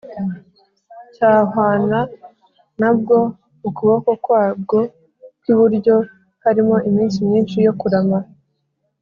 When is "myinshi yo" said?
7.27-7.73